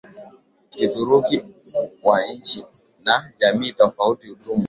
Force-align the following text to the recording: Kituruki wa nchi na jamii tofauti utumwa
Kituruki 0.69 1.45
wa 2.03 2.17
nchi 2.33 2.65
na 3.03 3.31
jamii 3.39 3.71
tofauti 3.71 4.29
utumwa 4.31 4.59